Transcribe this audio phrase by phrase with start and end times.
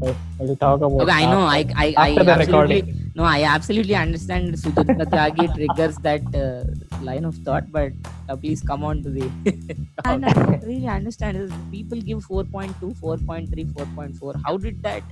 [0.00, 1.00] We'll talk about.
[1.02, 1.40] Okay, I know.
[1.40, 3.12] I I, I the absolutely recording.
[3.14, 3.24] no.
[3.24, 6.64] I absolutely understand Sucharita Tyagi triggers that uh,
[7.04, 7.92] line of thought, but
[8.28, 9.30] uh, please come on to the.
[10.04, 14.40] and I don't really understand is people give 4.2, 4.3, 4.4.
[14.46, 15.02] How did that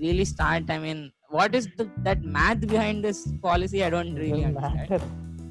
[0.00, 0.68] really start?
[0.68, 3.84] I mean, what is the, that math behind this policy?
[3.84, 4.90] I don't really Doesn't understand.
[4.90, 5.04] matter.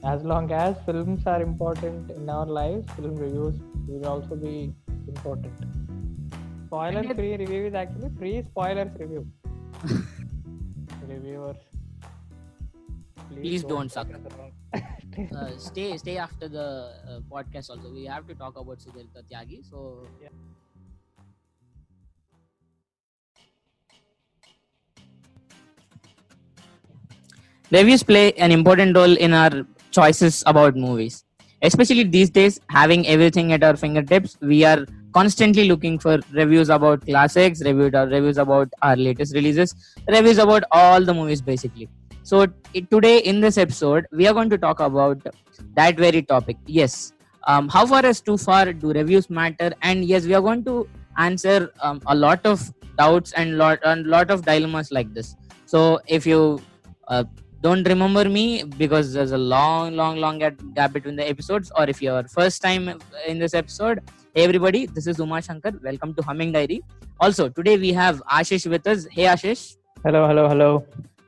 [0.04, 3.56] As long as films are important in our lives, film reviews
[3.88, 4.74] will also be
[5.08, 5.83] important.
[6.74, 9.28] Spoiler free review is actually free spoilers review.
[11.08, 11.58] Reviewers.
[13.30, 14.08] Please don't suck.
[14.08, 14.52] get us wrong.
[15.38, 17.92] Uh, stay stay after the uh, podcast also.
[17.94, 19.60] We have to talk about Sucharita Tyagi.
[19.70, 20.30] So Yeah.
[27.70, 31.24] Reviews play an important role in our choices about movies.
[31.62, 37.06] Especially these days, having everything at our fingertips, we are constantly looking for reviews about
[37.06, 39.76] classics, reviews reviews about our latest releases,
[40.08, 41.90] reviews about all the movies basically.
[42.24, 45.22] So it, today in this episode, we are going to talk about
[45.76, 46.58] that very topic.
[46.66, 47.14] Yes,
[47.46, 49.74] um, how far is too far do reviews matter?
[49.82, 54.08] And yes, we are going to answer um, a lot of doubts and lot and
[54.08, 55.36] lot of dilemmas like this.
[55.66, 56.62] So if you
[57.08, 57.26] uh,
[57.62, 61.90] don't remember me because there's a long long long gap gap between the episodes or
[61.90, 64.02] if you're first time in this episode
[64.36, 65.72] hey everybody this is uma shankar.
[65.84, 66.82] Welcome to humming diary.
[67.20, 69.06] Also today we have ashish with us.
[69.12, 69.78] Hey ashish.
[70.04, 70.86] Hello, hello, hello.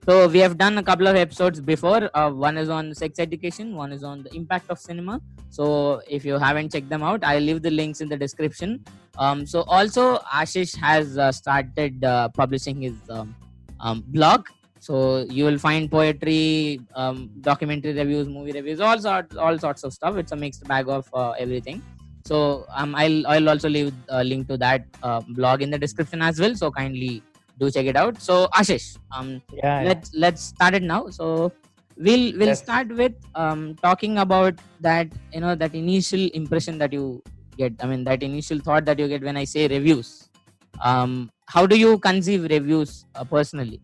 [0.07, 2.09] so we have done a couple of episodes before.
[2.15, 5.21] Uh, one is on sex education one is on the impact of cinema.
[5.51, 8.83] So if you haven't checked them out i'll leave the links in the description.
[9.19, 13.35] Um, so also ashish has uh, started uh, publishing his um,
[13.79, 14.47] um, blog.
[14.79, 19.93] So you will find poetry um, documentary reviews movie reviews all sorts all sorts of
[19.93, 20.17] stuff.
[20.17, 21.83] It's a mixed bag of uh, everything
[22.25, 26.21] so um, i'll i'll also leave a link to that uh, blog in the description
[26.21, 26.55] as well.
[26.55, 27.23] So kindly
[27.59, 28.21] do check it out.
[28.21, 29.93] So ashish um, Yeah, yeah.
[29.93, 31.09] let's let's start it now.
[31.09, 31.53] So
[31.97, 32.63] we'll we'll Yes.
[32.63, 37.23] start with um, talking about that you know that initial impression that you
[37.57, 37.73] get.
[37.81, 40.29] I mean that initial thought that you get when i say reviews.
[40.83, 43.81] Um, how do you conceive reviews uh, personally?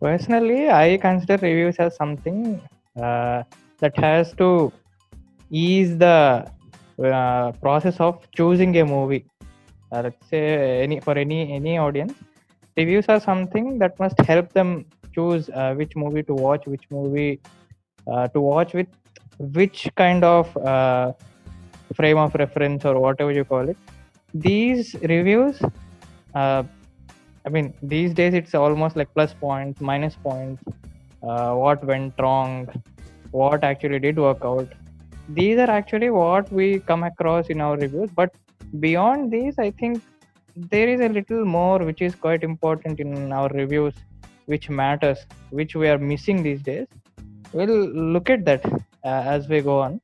[0.00, 2.60] Personally, I consider reviews as something
[3.00, 3.42] uh,
[3.80, 4.72] that has to
[5.50, 6.50] ease the
[7.04, 9.26] uh, process of choosing a movie.
[9.92, 12.14] Uh, let's say any for any any audience,
[12.76, 17.40] reviews are something that must help them choose uh, which movie to watch, which movie
[18.10, 18.88] uh, to watch with
[19.38, 21.12] which kind of uh,
[21.94, 23.76] frame of reference or whatever you call it.
[24.34, 25.60] These reviews.
[26.34, 30.62] I mean, these days it's almost like plus points, minus points,
[31.20, 32.68] what went wrong,
[33.30, 34.68] what actually did work out.
[35.28, 38.10] These are actually what we come across in our reviews.
[38.10, 38.34] But
[38.80, 40.02] beyond these, I think
[40.56, 43.94] there is a little more which is quite important in our reviews,
[44.46, 45.18] which matters,
[45.50, 46.86] which we are missing these days.
[47.52, 50.00] We'll look at that uh, as we go on.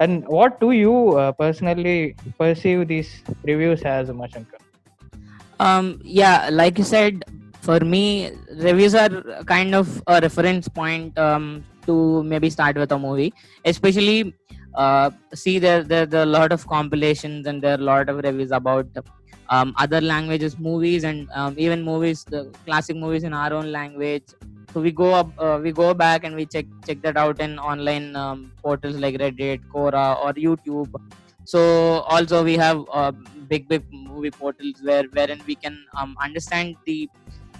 [0.00, 4.64] And what do you uh, personally perceive these reviews as, Mashankar?
[5.60, 7.24] um yeah like you said
[7.60, 12.98] for me reviews are kind of a reference point um, to maybe start with a
[12.98, 13.32] movie.
[13.64, 14.34] Especially
[14.74, 18.08] uh, see there, there there are a lot of compilations and there are a lot
[18.08, 18.86] of reviews about
[19.50, 24.24] um, other languages movies and um, even movies the classic movies in our own language.
[24.72, 27.58] So we go up uh, we go back and we check check that out in
[27.58, 30.92] online um, portals like reddit quora or youtube.
[31.44, 31.60] So
[32.14, 33.12] also we have uh,
[33.48, 37.08] big big movie portals where wherein we can um, understand the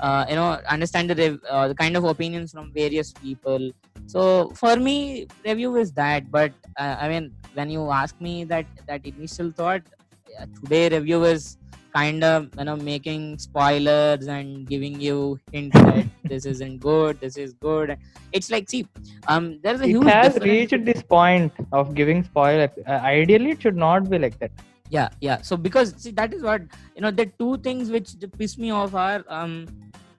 [0.01, 3.71] uh, you know understand the, rev- uh, the kind of opinions from various people
[4.07, 8.67] so for me review is that but uh, i mean when you ask me that
[8.87, 9.83] that initial thought
[10.29, 11.57] yeah, today review is
[11.95, 17.37] kind of you know making spoilers and giving you hints that this isn't good this
[17.37, 17.97] is good
[18.33, 18.87] it's like see
[19.29, 22.71] um there's a it huge has difference reached this point of giving spoilers.
[22.87, 24.51] Uh, ideally, it should not be like that.
[24.91, 26.63] Yeah yeah so because see that is what
[26.95, 29.67] you know the two things which piss me off are um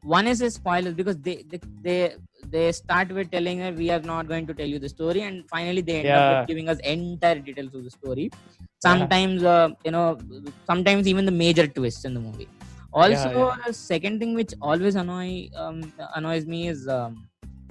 [0.01, 2.15] one is a spoilers because they they they,
[2.53, 5.47] they start with telling that we are not going to tell you the story and
[5.49, 6.27] finally they end up Yeah.
[6.27, 8.31] with giving us entire details of the story
[8.79, 10.23] sometimes uh, you know
[10.69, 12.49] sometimes even the major twists in the movie
[12.93, 13.55] also yeah.
[13.65, 17.27] the second thing which always annoy um, annoys me is um,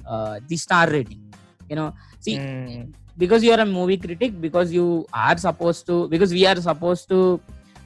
[0.07, 1.23] uh, the star rating
[1.69, 2.95] you know see Mm.
[3.17, 7.09] Because you are a movie critic because you are supposed to because we are supposed
[7.09, 7.41] to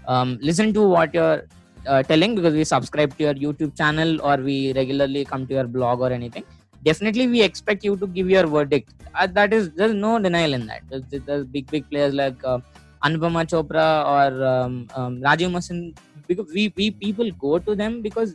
[0.06, 1.46] um, listen to what you're
[1.86, 5.64] uh, telling because we subscribe to your youtube channel or we regularly come to your
[5.64, 6.44] blog or anything
[6.82, 8.94] definitely we expect you to give your verdict.
[9.14, 10.82] Uh, that is there's no denial in that.
[10.88, 12.60] There's, there's big big players like uh,
[13.04, 18.34] anupama chopra or um, um, rajeev masand because we, we people go to them because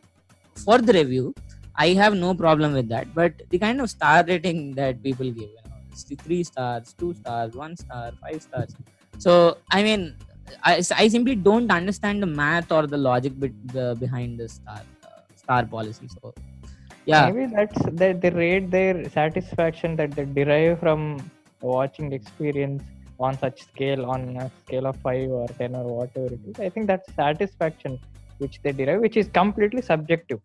[0.66, 1.34] for the review
[1.76, 3.14] i have no problem with that.
[3.14, 5.50] But the kind of star rating that people give
[6.26, 8.76] three stars two stars one star five stars.
[9.18, 10.16] So i mean
[10.64, 14.82] i, I simply don't understand the math or the logic bit, the, behind the star
[15.04, 16.34] uh, star policy so
[17.06, 17.30] yeah.
[17.30, 21.22] Maybe that's that they rate their satisfaction that they derive from
[21.62, 22.84] watching experience
[23.20, 26.60] on such scale on a scale of 5 or 10 or whatever it is.
[26.60, 28.00] I think that's satisfaction
[28.38, 30.40] which they derive which is completely subjective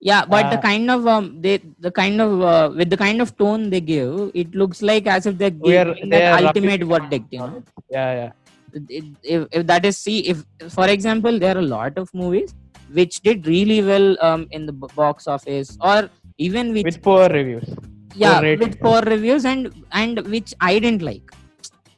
[0.00, 3.20] yeah but the Uh, kind of um they the kind of uh, with the kind
[3.20, 7.26] of tone they give it looks like as if they're giving they that ultimate verdict
[7.30, 7.62] you know?
[7.90, 8.32] Yeah yeah.
[8.72, 10.44] If, if, if that is see if
[10.76, 12.54] for example there are a lot of movies
[12.92, 16.08] which did really well um, in the box office or
[16.38, 17.68] even which with poor reviews.
[18.14, 18.66] Yeah ratings.
[18.66, 21.28] with poor reviews and and which i didn't like.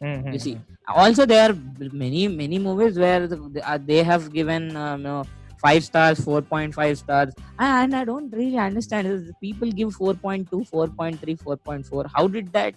[0.02, 0.32] Mhm.
[0.32, 0.58] you see
[1.02, 1.56] also there are
[2.04, 3.28] many many movies where
[3.64, 5.22] uh, they have given um, you know,
[5.62, 7.34] five stars 4.5 stars.
[7.58, 9.32] And i don't really understand.
[9.40, 12.74] People give 4.2 4.3 4.4 how did that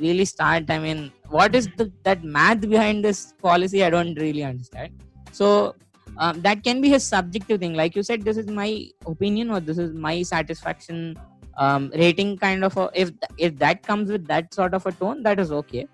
[0.00, 0.70] really start?
[0.70, 3.84] I mean what is the, that math behind this policy?
[3.84, 4.92] I don't really understand.
[5.32, 5.74] So
[6.16, 7.74] um, that can be a subjective thing.
[7.74, 11.16] Like you said this is my opinion or this is my satisfaction
[11.56, 15.22] um, rating kind of a, if if that comes with that sort of a tone
[15.22, 15.86] that is okay.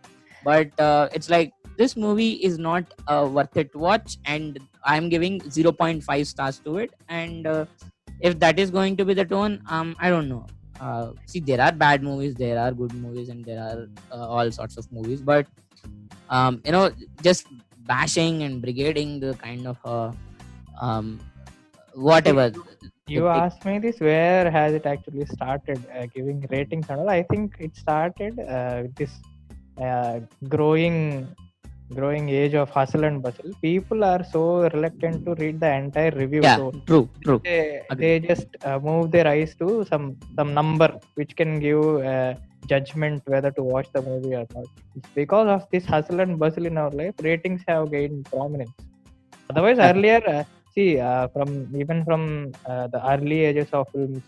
[0.45, 3.73] But uh, it's like this movie is not uh, worth it.
[3.73, 6.93] To watch and i'm giving 0.5 stars to it.
[7.09, 7.67] And uh,
[8.21, 10.47] if that is going to be the tone um i don't know.
[10.81, 14.51] Uh, see there are bad movies there are good movies and there are uh, all
[14.51, 15.21] sorts of movies.
[15.23, 15.47] But
[16.29, 16.91] um you know
[17.23, 17.47] just
[17.87, 20.13] bashing and brigading the kind of uh,
[20.81, 21.21] um
[21.95, 22.51] whatever.
[23.07, 27.11] You the- asked me this where has it actually started uh, giving ratings and all?
[27.11, 29.13] I think it started uh, with this
[29.81, 30.97] uh, growing
[31.99, 34.43] growing age of hustle and bustle people are so
[34.75, 37.43] reluctant to read the entire review yeah so true true.
[37.45, 40.05] They, they just uh, move their eyes to some
[40.39, 40.89] some number
[41.19, 41.83] which can give
[42.13, 42.35] uh,
[42.73, 44.67] judgment whether to watch the movie or not.
[44.97, 48.77] It's because of this hustle and bustle in our life ratings have gained prominence.
[49.51, 50.45] Otherwise earlier uh,
[50.75, 51.51] see uh, from
[51.83, 54.25] even from uh, the early ages of films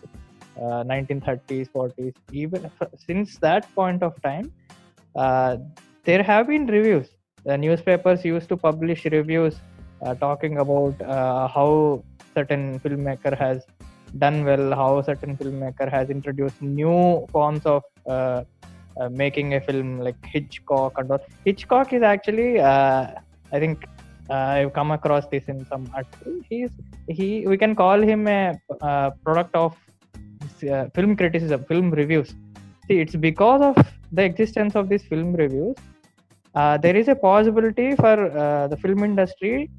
[0.61, 4.51] uh, 1930s 40s even f- since that point of time
[5.15, 5.57] uh,
[6.05, 7.09] there have been reviews
[7.45, 9.55] the newspapers used to publish reviews
[10.01, 12.03] uh, talking about uh, how
[12.35, 13.65] certain filmmaker has
[14.23, 18.43] done well how certain filmmaker has introduced new forms of uh,
[18.99, 21.19] uh, making a film like hitchcock and all.
[21.45, 23.07] Hitchcock is actually uh,
[23.51, 23.85] i think
[24.29, 26.33] uh, i've come across this in some article.
[26.49, 26.69] He's
[27.07, 28.59] he we can call him a
[29.25, 29.75] product of
[30.95, 32.35] film criticism film reviews.
[32.87, 33.75] See it's because of
[34.11, 35.75] the existence of these film reviews
[36.55, 39.69] uh, there is a possibility for uh, the film industry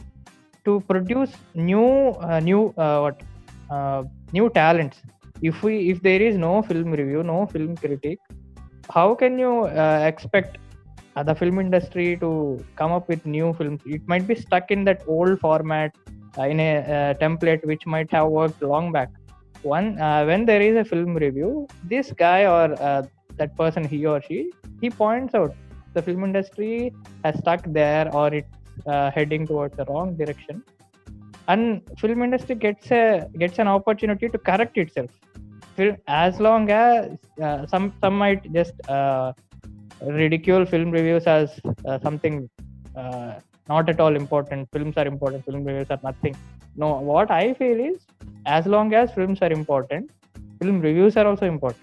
[0.65, 1.87] to produce new
[2.29, 3.21] uh, new uh, what?
[3.71, 4.99] Uh, new talents.
[5.43, 8.19] If we if there is no film review no film critic
[8.91, 10.59] how can you uh, expect
[11.17, 13.81] the film industry to come up with new films?
[13.87, 15.95] It might be stuck in that old format
[16.39, 19.11] in a template which might have worked long back.
[19.63, 22.77] One when there is a film review this guy or
[23.37, 25.55] that person he or she he points out
[25.95, 26.93] the film industry
[27.25, 28.49] has stuck there or it's
[28.87, 30.63] uh, heading towards the wrong direction.
[31.49, 35.11] And film industry gets a gets an opportunity to correct itself.
[36.07, 39.33] As long as uh, some some might just uh,
[40.01, 42.49] ridicule film reviews as uh, something
[42.97, 43.35] uh,
[43.69, 44.69] not at all important.
[44.73, 46.37] Films are important film reviews are nothing.
[46.77, 47.99] No what i feel is
[48.47, 50.11] as long as films are important
[50.61, 51.83] film reviews are also important.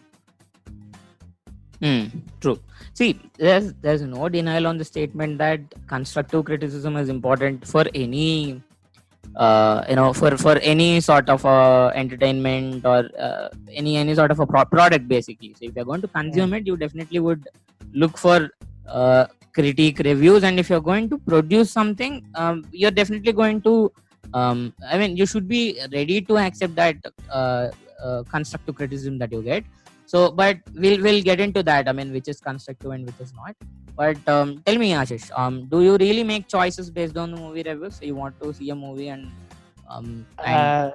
[1.81, 2.03] Hmm,
[2.39, 2.59] true.
[2.93, 8.61] See, there's there's no denial on the statement that constructive criticism is important for any,
[9.35, 14.31] uh, you know, for for any sort of uh, entertainment or uh, any any sort
[14.31, 15.53] of a pro- product basically.
[15.57, 17.47] So if you're going to consume it, you definitely would
[17.93, 18.49] look for
[18.87, 23.91] uh, critique reviews, and if you're going to produce something, um, you're definitely going to.
[24.33, 26.97] Um, I mean, you should be ready to accept that
[27.29, 27.69] uh,
[28.03, 29.63] uh, constructive criticism that you get
[30.11, 33.33] so but we'll we'll get into that i mean which is constructive and which is
[33.41, 33.55] not
[34.01, 37.63] but um, tell me ashish um, do you really make choices based on the movie
[37.71, 39.25] reviews you want to see a movie and
[39.89, 40.91] um and, uh,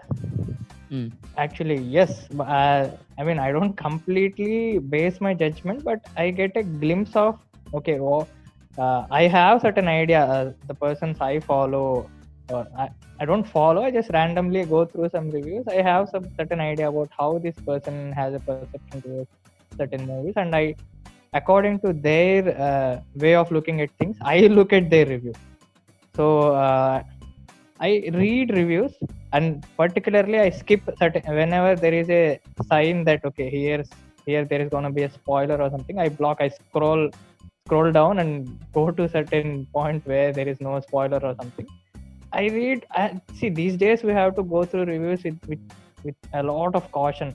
[0.90, 1.06] Hmm.
[1.44, 2.10] actually yes
[2.56, 2.82] uh,
[3.18, 7.32] i mean i don't completely base my judgment but i get a glimpse of
[7.78, 8.28] okay well,
[8.78, 12.08] uh, i have certain idea uh, the persons i follow
[12.50, 12.88] or I,
[13.20, 16.88] I don't follow i just randomly go through some reviews i have some certain idea
[16.88, 19.30] about how this person has a perception towards
[19.78, 20.74] certain movies and i
[21.32, 25.34] according to their uh, way of looking at things i look at their review
[26.16, 27.02] so uh,
[27.78, 28.92] I read reviews
[29.34, 33.88] and particularly I skip certain whenever there is a sign that okay here's
[34.24, 35.98] here there is gonna be a spoiler or something.
[35.98, 36.38] I block.
[36.40, 37.10] I scroll
[37.66, 41.66] scroll down and go to certain point where there is no spoiler or something.
[42.40, 42.86] I read.
[42.90, 45.62] I, see these days we have to go through reviews with with,
[46.04, 47.34] with a lot of caution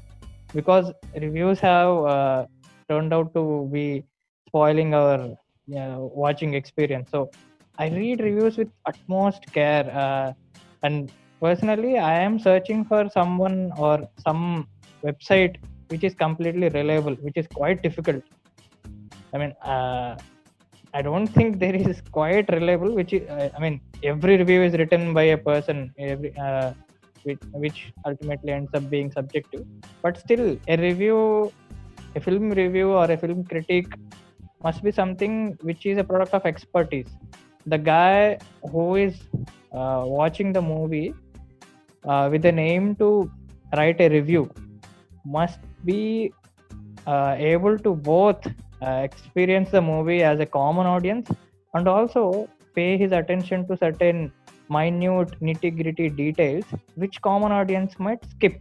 [0.54, 2.46] because reviews have uh,
[2.90, 4.04] turned out to be
[4.48, 5.36] spoiling our
[6.24, 7.10] watching experience.
[7.12, 7.32] So
[7.78, 9.86] I read reviews with utmost care.
[10.04, 10.34] Uh,
[10.84, 14.68] and personally, I am searching for someone or some
[15.04, 15.56] website
[15.88, 18.24] which is completely reliable, which is quite difficult.
[19.34, 20.16] I mean, uh,
[20.94, 22.94] I don't think there is quite reliable.
[22.94, 26.74] Which uh, I mean, every review is written by a person, every uh,
[27.24, 29.66] which, which ultimately ends up being subjective.
[30.02, 31.52] But still, a review,
[32.16, 33.94] a film review or a film critique
[34.64, 37.08] must be something which is a product of expertise
[37.66, 38.38] the guy
[38.72, 39.20] who is
[39.74, 41.14] uh, watching the movie
[42.06, 43.32] uh, with an aim to
[43.78, 44.50] write a review
[45.26, 46.34] must be
[47.06, 48.46] uh, able to both
[48.82, 51.30] experience the movie as a common audience
[51.74, 54.32] and also pay his attention to certain
[54.70, 58.60] minute nitty gritty details which common audience might skip.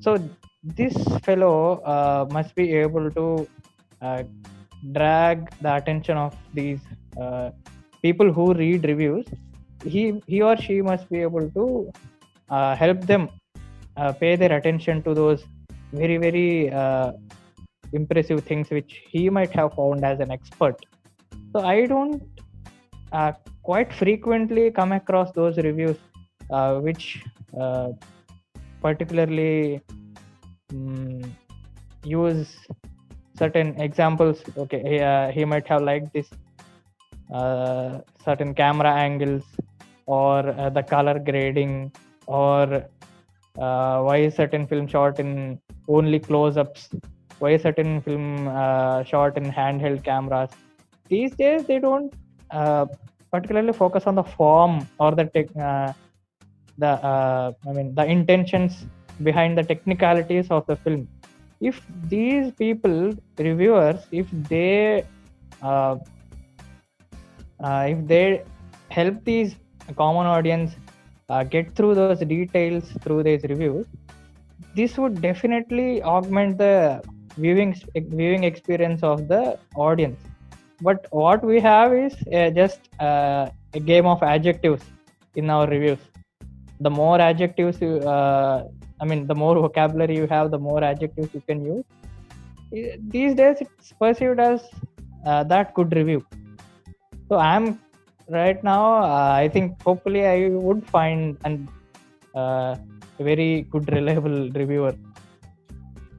[0.00, 0.18] So
[0.62, 0.94] this
[1.24, 3.48] fellow uh, must be able to
[4.00, 4.22] uh,
[4.92, 6.80] drag the attention of these
[8.02, 9.26] people who read reviews.
[9.84, 11.92] He he or she must be able to
[12.50, 13.28] uh, help them
[13.96, 15.44] uh, pay their attention to those
[15.92, 17.12] very very uh,
[17.92, 20.76] impressive things which he might have found as an expert.
[21.52, 22.22] So i don't
[23.12, 25.96] uh, quite frequently come across those reviews
[26.50, 27.22] uh, which
[27.58, 27.90] uh,
[28.80, 29.80] particularly
[30.72, 31.22] um,
[32.04, 32.56] use
[33.38, 34.42] certain examples.
[34.56, 36.28] Okay he, he might have liked this
[37.32, 39.44] uh, certain camera angles
[40.06, 41.90] or uh, the color grading
[42.26, 42.84] or
[43.58, 46.90] uh, why certain film shot in only close-ups
[47.44, 50.50] why certain film uh, shot in handheld cameras.
[51.08, 52.12] These days they don't
[52.50, 52.86] uh,
[53.32, 55.92] particularly focus on the form or the tech, uh,
[56.82, 56.92] the
[57.68, 58.72] i mean the intentions
[59.28, 61.02] behind the technicalities of the film.
[61.60, 61.76] If
[62.14, 62.96] these people
[63.38, 65.04] reviewers if they
[65.62, 65.96] uh,
[67.92, 68.24] if they
[68.90, 69.56] help these
[69.96, 70.72] common audience
[71.28, 73.86] uh, get through those details through these reviews
[74.74, 77.02] this would definitely augment the
[77.36, 80.20] viewing viewing experience of the audience.
[80.80, 84.84] But what we have is uh, just uh, a game of adjectives
[85.34, 85.98] in our reviews.
[86.80, 88.64] The more adjectives you uh,
[89.00, 91.84] i mean the more vocabulary you have the more adjectives you can use.
[93.08, 94.62] These days it's perceived as
[95.26, 96.24] uh, that good review.
[97.28, 97.78] So i'm
[98.28, 101.68] right now uh, i think hopefully i would find an
[102.34, 102.74] uh,
[103.18, 104.94] very good reliable reviewer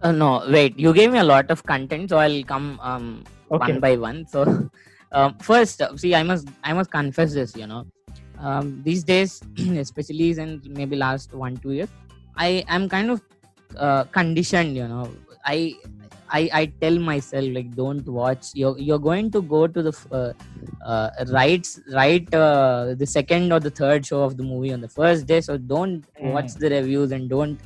[0.06, 3.72] uh, no wait you gave me a lot of content so i'll come um, okay.
[3.72, 4.40] one by one so
[5.18, 7.84] um, first see i must i must confess this you know
[8.40, 9.42] um, these days
[9.86, 11.92] especially in maybe last one two years
[12.38, 13.22] i am kind of
[13.86, 15.06] uh, conditioned you know
[15.46, 15.76] i
[16.38, 20.34] I, I tell myself like don't watch you're, you're going to go to the uh,
[20.84, 24.90] uh, right right uh, the second or the third show of the movie on the
[24.90, 26.34] first day so don't mm.
[26.34, 27.60] watch the reviews and don't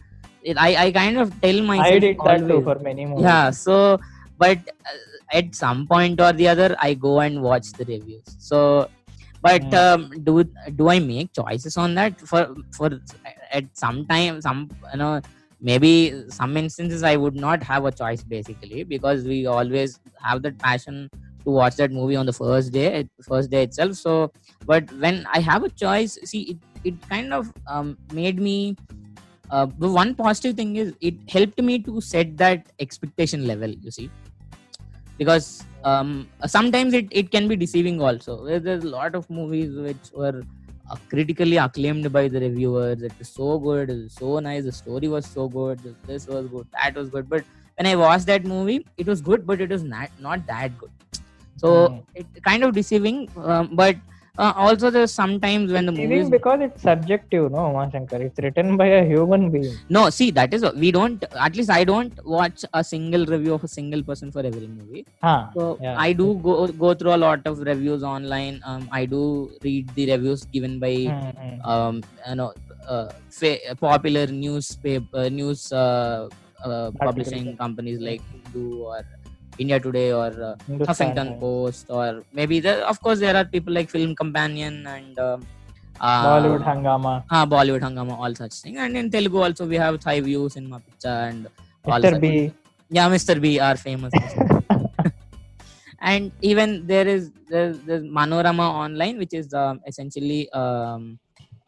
[0.44, 3.24] it, I, I kind of tell myself I did that too for many movies.
[3.24, 4.00] Yeah so
[4.38, 4.98] but uh,
[5.34, 8.24] at some point or the other I go and watch the reviews.
[8.40, 8.90] So
[9.42, 9.74] but mm.
[9.74, 10.44] um, do
[10.76, 12.20] do I make choices on that?
[12.20, 12.90] For for
[13.52, 15.22] at some time some you know
[15.62, 20.58] maybe some instances i would not have a choice basically because we always have that
[20.58, 21.10] passion
[21.44, 23.94] to watch that movie on the first day first day itself.
[23.96, 24.32] So
[24.66, 28.76] but when i have a choice see it, it kind of um, made me
[29.52, 33.92] uh, the one positive thing is it helped me to set that expectation level you
[33.92, 34.10] see
[35.18, 40.12] because um, sometimes it, it can be deceiving also there's a lot of movies which
[40.14, 40.44] were
[40.90, 43.02] uh, critically acclaimed by the reviewers.
[43.02, 44.64] It was so good, it was so nice.
[44.64, 45.80] The story was so good.
[46.08, 47.30] This was good, that was good.
[47.30, 47.44] But
[47.78, 50.90] when I watched that movie, it was good, but it was not not that good.
[51.58, 52.04] So mm.
[52.16, 53.30] it kind of deceiving.
[53.38, 53.98] Um, but
[54.44, 58.22] uh, also there's sometimes when the movie because it's subjective no Shankar.
[58.28, 61.84] it's written by a human being no see that is we don't at least i
[61.92, 65.96] don't watch a single review of a single person for every movie huh, so yeah.
[66.08, 66.56] i do go
[66.86, 69.22] go through a lot of reviews online um, i do
[69.68, 71.62] read the reviews given by mm-hmm.
[71.72, 72.52] um, you know
[72.88, 76.28] uh, fa- popular newspaper news uh,
[76.64, 78.22] uh, publishing companies like
[78.54, 79.04] do or
[79.64, 80.56] India Today or uh,
[80.90, 85.38] Huffington Post or maybe the, of course there are people like Film Companion and uh,
[86.00, 87.24] uh, Bollywood hungama.
[87.30, 88.78] uh, Bollywood Hungama, all such thing.
[88.78, 91.48] And in Telugu also we have Thai Views in Mapicha and
[91.86, 92.22] all Mr.
[92.22, 92.54] B.
[92.90, 93.40] Yeah, Mr.
[93.42, 94.14] B, are famous.
[96.02, 101.20] And even there is there's, there's Manorama Online, which is um, essentially um,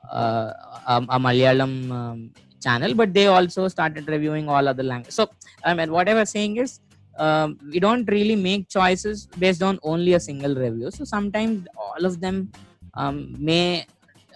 [0.10, 0.54] uh,
[0.88, 2.32] um, a Malayalam um,
[2.64, 5.16] channel, but they also started reviewing all other languages.
[5.16, 5.30] So,
[5.66, 6.80] I mean, what I was saying is,
[7.18, 10.92] um, we don't really make choices based on only a single review.
[10.92, 12.52] So sometimes all of them
[12.96, 13.86] um, may,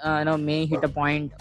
[0.03, 1.32] uh, you know, may hit a point,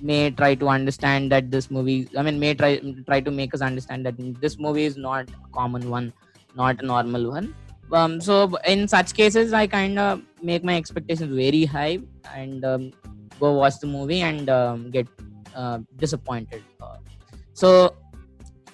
[0.00, 2.08] may try to understand that this movie.
[2.16, 5.48] I mean, may try try to make us understand that this movie is not a
[5.52, 6.12] common one,
[6.54, 7.54] not a normal one.
[7.92, 11.98] Um, so in such cases, I kind of make my expectations very high
[12.34, 12.92] and um,
[13.38, 15.06] go watch the movie and um, get
[15.54, 16.62] uh, disappointed.
[16.80, 16.96] Uh,
[17.52, 17.94] so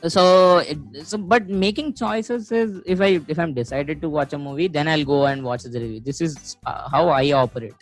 [0.09, 4.39] so it, so but making choices is if i if i'm decided to watch a
[4.39, 6.01] movie then i'll go and watch the review.
[6.01, 7.75] This is uh, how i operate.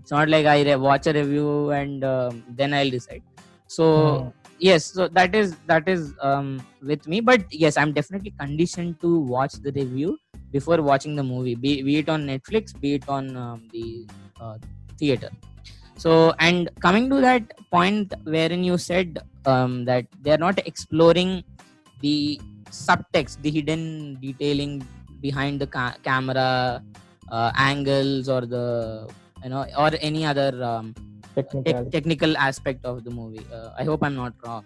[0.00, 3.22] It's not like i re- watch a review and um, then i'll decide.
[3.66, 4.28] So Hmm.
[4.58, 7.20] yes so that is that is um, with me.
[7.20, 10.18] But yes i'm definitely conditioned to watch the review
[10.52, 14.08] before watching the movie be, be it on netflix be it on um, the
[14.40, 14.58] uh,
[14.98, 15.30] theater
[15.96, 21.42] so and coming to that point wherein you said um, that they're not exploring
[22.00, 23.82] the subtext the hidden
[24.20, 24.74] detailing
[25.20, 26.82] behind the ca- camera
[27.30, 29.08] uh, angles or the
[29.42, 30.94] you know or any other um,
[31.34, 31.90] Technical.
[31.90, 33.44] technical aspect of the movie.
[33.52, 34.64] Uh, I hope I'm not wrong.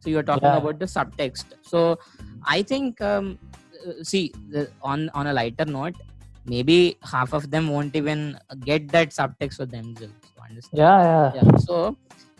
[0.00, 0.56] So you're talking Yeah.
[0.56, 1.44] about the subtext.
[1.60, 1.98] So
[2.42, 3.38] I think, um,
[3.86, 5.96] uh, see, the, on on a lighter note,
[6.46, 10.14] maybe half of them won't even get that subtext for themselves.
[10.48, 10.82] Understand?
[10.82, 11.32] Yeah, yeah.
[11.32, 11.46] Yeah.
[11.58, 11.96] So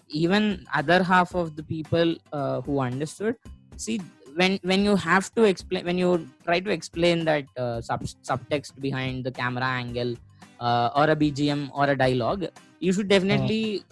[0.08, 3.36] even other half of the people uh, who understood,
[3.76, 4.00] see,
[4.36, 8.80] when when you have to explain, when you try to explain that uh, sub subtext
[8.80, 10.14] behind the camera angle
[10.60, 12.46] uh, or a BGM or a dialogue,
[12.80, 13.84] you should definitely,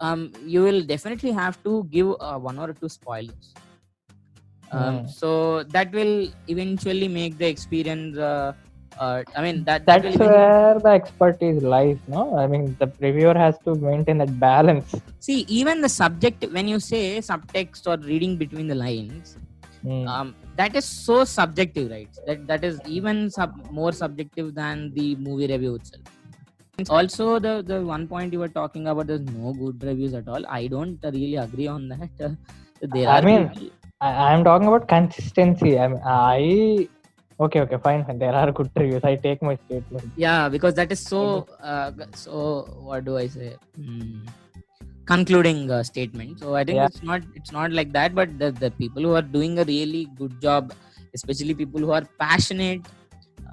[0.00, 3.58] um, you will definitely have to give uh, one or two spoilers.
[4.70, 5.06] Um, Hmm.
[5.06, 8.16] So that will eventually make the experience.
[8.98, 12.36] Uh, I mean that that That's where the expertise lies, no?
[12.36, 14.94] I mean, the reviewer has to maintain that balance.
[15.20, 19.36] see even the subject when you say subtext or reading between the lines
[19.82, 20.06] Hmm.
[20.12, 25.06] um, that is so subjective right that that is even sub, more subjective than the
[25.26, 26.04] movie review itself
[26.98, 30.44] also the the one point you were talking about there's no good reviews at all
[30.58, 32.30] i don't really agree on that uh,
[32.96, 35.78] there I are mean, people- I, I'm talking about consistency.
[35.78, 36.88] I mean, I
[37.40, 38.18] okay, okay, fine, fine.
[38.18, 39.02] There are good reviews.
[39.04, 40.12] I take my statement.
[40.16, 42.34] yeah because that is so uh, so
[42.88, 44.26] what do i say Hmm.
[45.12, 46.86] concluding uh, statement so i think Yeah.
[46.88, 50.02] it's not it's not like that but the, the people who are doing a really
[50.20, 50.72] good job
[51.18, 52.86] especially people who are passionate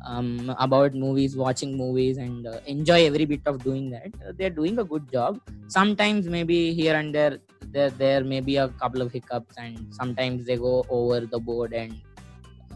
[0.05, 4.57] um, about movies watching movies and uh, enjoy every bit of doing that uh, they're
[4.61, 7.39] doing a good job sometimes maybe here and there
[7.75, 11.73] there there may be a couple of hiccups and sometimes they go over the board
[11.73, 11.93] and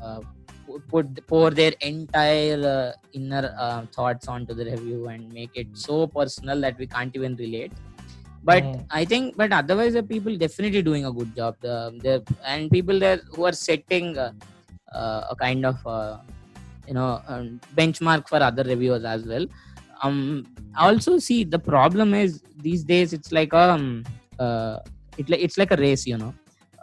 [0.04, 0.22] uh,
[0.90, 6.08] put pour their entire uh, inner uh, thoughts onto the review and make it so
[6.08, 7.74] personal that we can't even relate.
[8.44, 8.88] But Mm.
[8.92, 11.56] i think but otherwise the people definitely doing a good job.
[11.62, 12.14] The, the
[12.46, 14.32] and people there who are setting uh,
[14.94, 16.18] uh, a kind of uh,
[16.88, 19.46] you know um, benchmark for other reviewers as well.
[20.04, 24.04] Um also see the problem is these days it's like um
[24.40, 24.78] uh,
[25.18, 26.34] it, it's like a race you know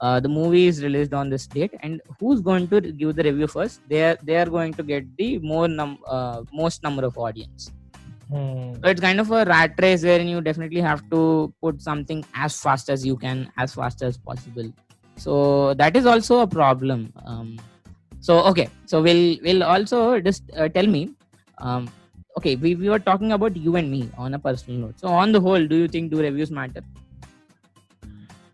[0.00, 1.74] uh, the movie is released on this date.
[1.80, 3.80] And who's going to give the review first?
[3.88, 7.70] They are they are going to get the more num- uh, most number of audience.
[8.30, 8.74] Hmm.
[8.74, 12.60] so it's kind of a rat race wherein you definitely have to put something as
[12.60, 14.70] fast as you can as fast as possible.
[15.16, 17.10] So that is also a problem.
[17.24, 17.58] Um,
[18.20, 18.68] so okay.
[18.84, 21.14] So we'll we'll also just uh, tell me
[21.58, 21.88] um,
[22.36, 25.00] okay we, we were talking about you and me on a personal note.
[25.00, 26.82] So on the whole do you think do reviews matter?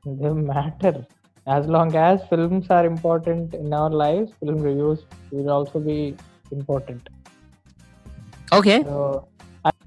[0.06, 1.04] They matter.
[1.46, 6.16] As long as films are important in our lives, film reviews will also be
[6.50, 7.08] important.
[8.52, 8.84] okay.
[8.84, 9.28] So,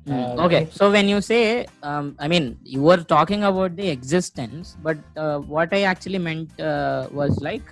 [0.08, 0.70] Mm, Uh, okay.
[0.72, 5.40] so when you say um, i mean you were talking about the existence but uh,
[5.40, 7.68] what i actually meant uh, was like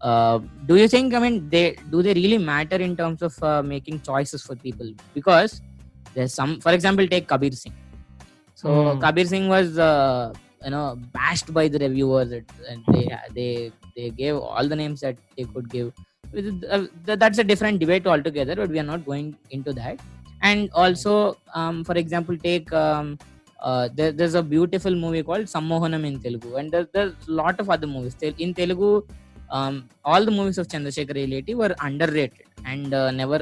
[0.00, 3.62] uh, do you think i mean they do they really matter in terms of uh,
[3.62, 4.90] making choices for people?
[5.14, 5.60] Because
[6.14, 7.76] there's some for example take kabir singh.
[8.54, 9.00] So Hmm.
[9.02, 10.32] kabir singh was uh,
[10.64, 13.04] you know bashed by the reviewers and they
[13.36, 15.92] they they gave all the names that they could give.
[16.70, 19.98] Uh, that's a different debate altogether but we are not going into that.
[20.42, 23.18] And also um, for example take um,
[23.60, 26.54] uh, there, there's a beautiful movie called sammohanam in telugu.
[26.54, 28.16] And there, there's a lot of other movies.
[28.38, 29.02] In telugu
[29.50, 33.40] um, all the movies of chandrasekhar Yeleti were underrated and uh, never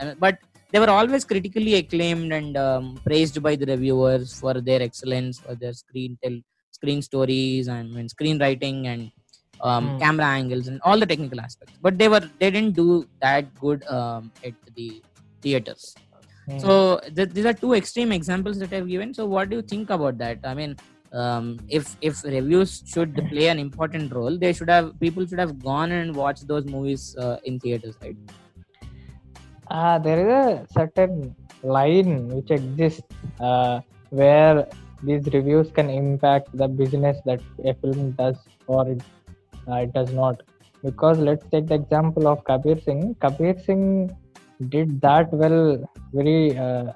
[0.00, 0.38] uh, but
[0.72, 5.54] they were always critically acclaimed and um, praised by the reviewers for their excellence for
[5.62, 6.36] their screen tell
[6.80, 9.10] screen stories and, and screenwriting and
[9.62, 10.00] um, Hmm.
[10.00, 11.78] camera angles and all the technical aspects.
[11.80, 15.04] But they were they didn't do that good um, at the
[15.42, 15.98] theaters.
[16.46, 16.72] Hmm.
[16.72, 19.14] so th- these are two extreme examples that i've given.
[19.14, 20.40] So what do you think about that?
[20.44, 20.78] I mean
[21.12, 25.60] um, if if reviews should play an important role they should have people should have
[25.60, 28.16] gone and watched those movies uh, in theaters right?
[29.70, 33.02] Uh, there is a certain line which exists
[33.38, 34.66] uh, where
[35.02, 38.36] these reviews can impact the business that a film does
[38.66, 39.02] or it,
[39.68, 40.42] uh, it does not.
[40.82, 43.14] Because let's take the example of kabir singh.
[43.20, 44.16] Kabir singh
[44.68, 45.82] did that well
[46.12, 46.92] very uh,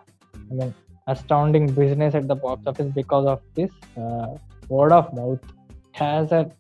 [0.51, 0.75] i mean
[1.07, 4.27] astounding business at the box office because of this uh,
[4.69, 5.39] word of mouth.
[5.69, 6.51] It has a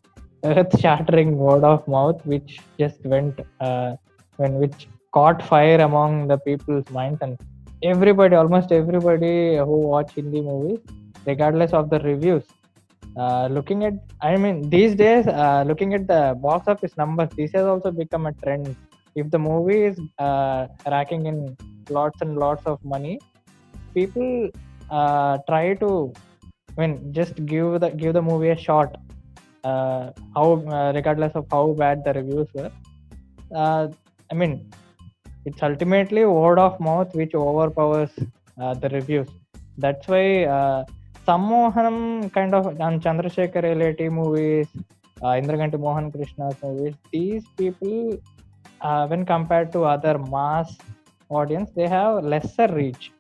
[0.44, 3.96] earth shattering word of mouth which just went uh,
[4.36, 7.38] when which caught fire among the people's minds and
[7.82, 10.80] everybody almost everybody who watch hindi movies
[11.26, 12.44] regardless of the reviews.
[13.16, 17.52] Uh, looking at i mean these days uh, looking at the box office numbers this
[17.52, 18.74] has also become a trend.
[19.14, 21.56] If the movie is uh, racking in
[21.90, 23.20] lots and lots of money
[23.94, 24.50] people
[24.90, 26.12] uh, try to
[26.76, 28.96] i mean just give the give the movie a shot
[29.62, 32.70] uh, how uh, regardless of how bad the reviews were.
[33.54, 34.72] I mean
[35.44, 38.10] it's ultimately word of mouth which overpowers
[38.56, 39.28] the reviews.
[39.78, 40.84] That's why
[41.26, 41.96] sammohanam
[42.36, 44.68] kind of on chandrasekhar yeleti movies
[45.24, 47.96] uh, indraganti mohan krishna's movies these people
[48.88, 50.68] uh, when compared to other mass
[51.40, 53.12] audience they have lesser reach.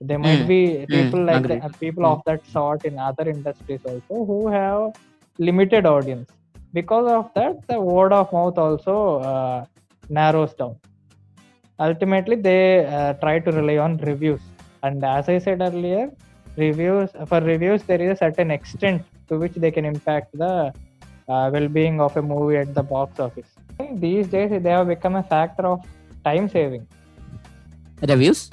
[0.00, 2.12] There might Mm, be people like that, people Mm.
[2.12, 4.92] of that sort in other industries also who have
[5.38, 6.28] limited audience.
[6.72, 9.64] Because of that the word of mouth also uh,
[10.08, 10.76] narrows down.
[11.78, 14.52] Ultimately they uh, try to rely on reviews.
[14.82, 16.10] And as i said earlier
[16.56, 20.72] reviews for reviews there is a certain extent to which they can impact the
[21.28, 23.46] uh, well-being of a movie at the box office.
[23.94, 25.84] These days they have become a factor of
[26.24, 26.86] time saving.
[28.02, 28.50] Reviews?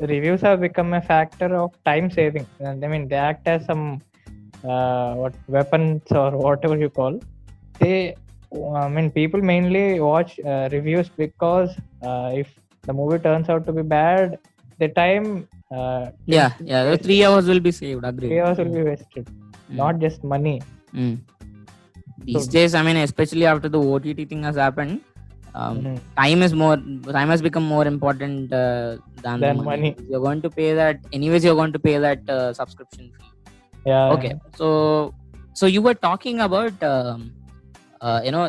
[0.00, 2.46] Reviews have become a factor of time saving.
[2.60, 4.00] And i mean they act as some
[4.64, 7.20] uh, what weapons or whatever you call.
[7.80, 8.16] They
[8.82, 11.70] i mean people mainly watch uh, reviews because
[12.02, 12.48] uh, if
[12.86, 14.38] the movie turns out to be bad
[14.82, 15.26] the time
[15.76, 16.04] uh,
[16.36, 19.26] yeah yeah the three hours will be saved agreed three hours will be wasted
[19.70, 19.76] Mm.
[19.82, 20.56] not just money
[21.00, 21.16] Mm.
[22.28, 24.94] These So- days, I mean, especially after the OTT thing has happened,
[25.54, 25.98] um, Mhm.
[26.20, 26.76] time is more.
[27.16, 29.68] Time has become more important uh, than, Than money.
[29.68, 29.90] money.
[30.10, 30.96] You're going to pay that.
[31.18, 33.30] Anyways, you're going to pay that uh, subscription fee.
[33.90, 34.32] yeah Okay.
[34.60, 34.68] So,
[35.60, 37.32] so you were talking about, um,
[38.00, 38.44] uh, you know,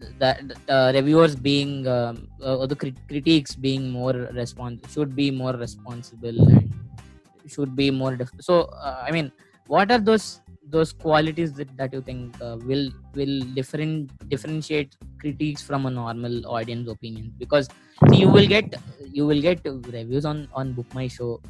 [0.00, 5.14] th- that uh, reviewers being um, uh, or the crit- critics being more respons should
[5.14, 6.72] be more responsible and
[7.46, 8.16] should be more.
[8.16, 9.32] Dif- so, uh, I mean,
[9.66, 15.62] what are those those qualities that, that you think uh, will will different differentiate critiques
[15.62, 17.68] from a normal audience opinion because
[18.08, 18.74] see, you will get
[19.12, 21.40] you will get reviews on on book my show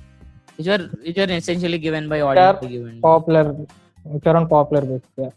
[0.56, 3.44] which are which are essentially given by audience given popular
[4.12, 5.30] which are on popular books yeah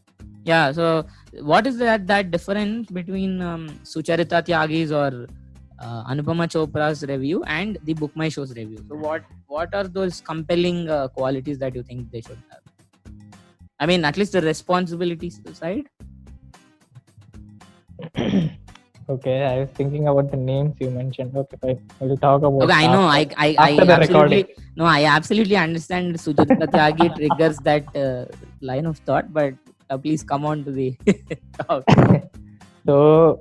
[0.51, 0.85] yeah so
[1.51, 5.09] what is that that difference between um, sucharita tyagi's or
[5.79, 8.79] uh, anupama chopra's review and the book my show's review?
[8.89, 12.63] So what what are those compelling uh, qualities that you think they should have?
[13.79, 15.31] I mean at least the responsibility
[15.63, 15.85] side.
[19.09, 21.35] Okay i was thinking about the names you mentioned.
[21.41, 21.77] Okay fine.
[21.99, 24.65] We'll talk about okay i know i after- i, I after the absolutely recording.
[24.81, 28.25] no i absolutely understand sucharita tyagi triggers that uh,
[28.71, 29.53] line of thought but
[29.89, 30.95] uh, please come on to the
[32.87, 33.39] so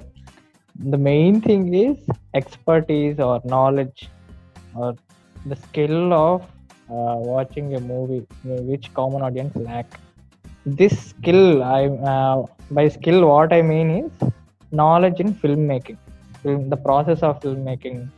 [0.79, 1.97] the main thing is
[2.35, 4.09] expertise or knowledge
[4.75, 4.95] or
[5.47, 6.43] the skill of
[6.91, 9.87] uh, watching a movie which common audience lack.
[10.65, 14.31] This skill i uh, by skill what i mean is
[14.73, 15.99] knowledge in filmmaking
[16.43, 18.11] film, the process of filmmaking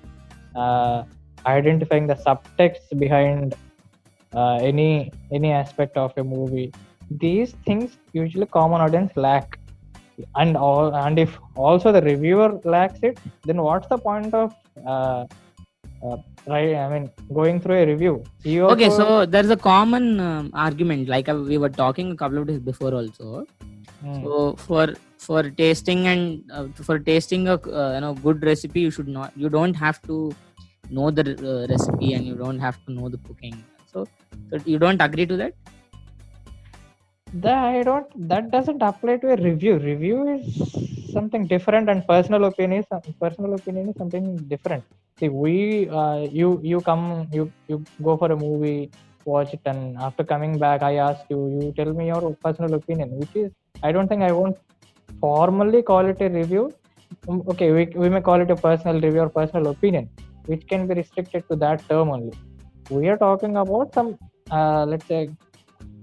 [0.57, 1.03] uh,
[1.47, 3.55] identifying the subtext behind
[4.35, 6.73] any any aspect of a movie
[7.11, 9.59] these things usually common audience lack.
[10.35, 14.53] And all and if also the reviewer lacks it then what's the point of
[14.85, 15.25] uh,
[16.05, 16.17] uh,
[16.47, 18.25] right i mean going through a review?
[18.43, 22.39] You okay so there's a common um, argument like uh, we were talking a couple
[22.39, 23.47] of days before also.
[24.01, 24.23] Hmm.
[24.25, 28.91] so for for tasting and uh, for tasting a uh, you know good recipe you
[28.91, 30.33] should not you don't have to
[30.91, 33.65] know the uh, recipe and you don't have to know the cooking.
[33.87, 34.07] So,
[34.51, 35.55] so you don't agree to that
[37.33, 39.79] that i don't that doesn't apply to a review.
[39.79, 40.43] Review is
[41.15, 44.85] something different and personal opinion is personal opinion is something different.
[45.21, 48.91] See we uh, you you come you you go for a movie
[49.25, 53.11] watch it and after coming back i ask you you tell me your personal opinion
[53.21, 53.51] which is
[53.83, 54.57] i don't think i won't
[55.21, 56.75] formally call it a review.
[57.29, 60.09] Um, okay we, we may call it a personal review or personal opinion
[60.47, 62.33] which can be restricted to that term only.
[62.89, 64.17] We are talking about some
[64.51, 65.31] uh, let's say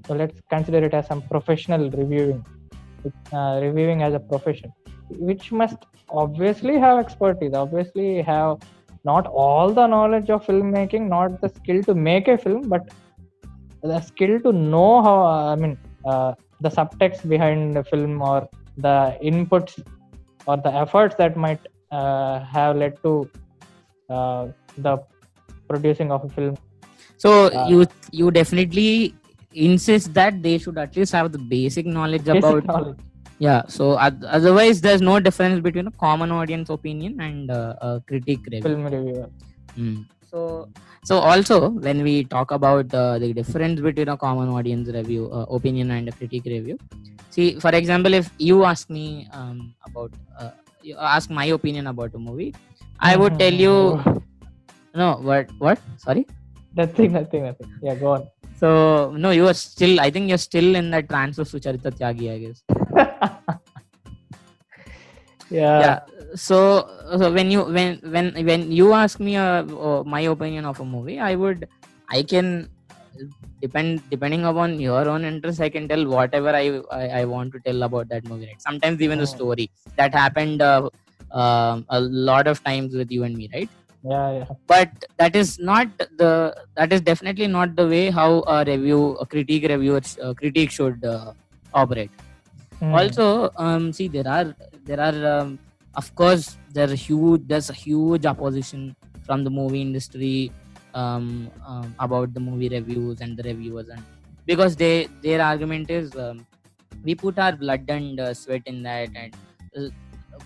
[0.06, 2.44] so let's consider it as some professional reviewing
[3.34, 4.72] uh, reviewing as a profession
[5.30, 5.78] which must
[6.10, 8.58] obviously have expertise obviously have
[9.04, 12.82] not all the knowledge of filmmaking not the skill to make a film but
[13.84, 15.18] the skill to know how
[15.54, 15.78] i mean
[16.12, 19.76] uh, the subtext behind the film or the inputs
[20.48, 21.60] or the efforts that might
[21.92, 23.30] uh, have led to
[24.10, 24.98] uh, the
[25.68, 26.56] producing of a film.
[27.18, 29.16] So Uh, you you definitely
[29.56, 32.98] insist that they should at least have the basic knowledge Basic about knowledge.
[33.40, 33.62] yeah.
[33.68, 38.40] So oth- otherwise, there's no difference between a common audience opinion and uh, a critic
[38.52, 38.62] review.
[38.70, 39.30] film reviewer
[39.78, 40.06] Mm.
[40.32, 40.70] So
[41.04, 45.46] so also when we talk about uh, the difference between a common audience review uh,
[45.60, 46.78] opinion and a critic review,
[47.30, 52.14] see for example, if you ask me um, about uh, you ask my opinion about
[52.16, 52.54] a movie,
[53.00, 54.02] I would tell you
[54.96, 56.26] no what what sorry.
[56.80, 58.24] nothing nothing nothing yeah go on
[58.66, 60.00] So no, you are still.
[60.00, 62.32] I think you're still in that trance of Sucharita Tyagi.
[62.34, 62.64] I guess.
[65.50, 66.00] yeah, yeah.
[66.36, 70.80] So so when you when when when you ask me uh, uh, my opinion of
[70.80, 71.68] a movie, I would
[72.10, 72.70] I can
[73.62, 75.62] depend depending upon your own interest.
[75.62, 78.48] I can tell whatever I I, I want to tell about that movie.
[78.48, 78.62] Right?
[78.62, 79.28] Sometimes even the Oh.
[79.28, 80.90] story that happened uh,
[81.32, 83.70] um a lot of times with you and me, right?
[84.10, 85.88] Yeah yeah but that is not
[86.22, 86.32] the
[86.76, 91.04] that is definitely not the way how a review a critique reviewer uh, critique should
[91.06, 91.34] uh,
[91.74, 92.12] operate
[92.80, 92.96] Hmm.
[92.98, 95.60] also um see there are there are um,
[95.96, 100.54] of course there are huge there's a huge opposition from the movie industry
[100.94, 104.04] um, um about the movie reviews and the reviewers and
[104.46, 106.48] because they their argument is um,
[107.04, 109.34] we put our blood and uh, sweat in that and
[109.78, 109.90] uh,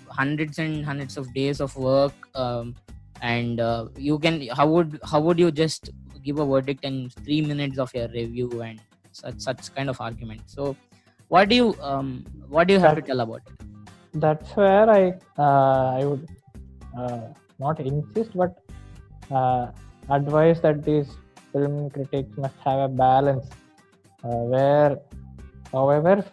[0.09, 2.75] hundreds and hundreds of days of work um,
[3.21, 5.89] and uh, you can how would how would you just
[6.23, 10.41] give a verdict in three minutes of your review and such such kind of argument?
[10.45, 10.75] So
[11.27, 13.65] what do you um what do you have to tell about it?
[14.13, 16.27] that's where I uh, I would
[16.97, 17.21] uh,
[17.59, 18.55] not insist but
[19.31, 19.71] uh,
[20.09, 21.09] advise that these
[21.51, 23.47] film critics must have a balance
[24.23, 24.97] uh, where
[25.71, 26.25] however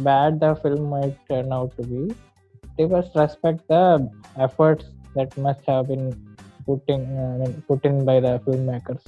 [0.00, 2.14] bad the film might turn out to be
[2.76, 6.31] they must respect the efforts that must have been
[6.66, 9.02] putting uh, I mean, put in by the filmmakers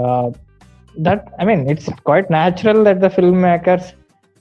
[0.00, 0.30] uh,
[1.06, 3.92] that i mean it's quite natural that the filmmakers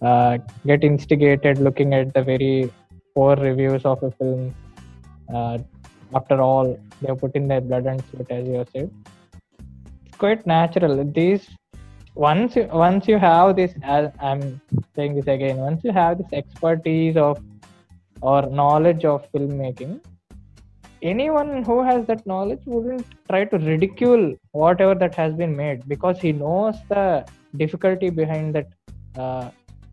[0.01, 2.71] uh, get instigated looking at the very
[3.15, 4.53] poor reviews of a film.
[5.33, 5.57] Uh,
[6.13, 8.91] after all, they have put in their blood and sweat, as you have said.
[10.05, 11.03] It's quite natural.
[11.03, 11.47] These
[12.13, 14.61] once you once you have this, I'm
[14.95, 17.41] saying this again, once you have this expertise of
[18.21, 20.01] or knowledge of filmmaking,
[21.11, 24.23] anyone who has that knowledge wouldn't try to ridicule
[24.63, 27.05] whatever that has been made because he knows the
[27.57, 28.67] difficulty behind that
[29.23, 29.49] uh,